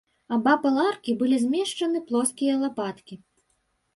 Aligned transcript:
Абапал 0.35 0.79
аркі 0.85 1.11
былі 1.19 1.37
змешчаны 1.43 2.01
плоскія 2.07 2.53
лапаткі. 2.63 3.15